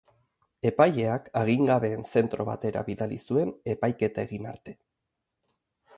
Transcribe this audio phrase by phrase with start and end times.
[0.69, 4.79] Epaileak adingabeen zentro batera bidali zuen epaiketa egin arte.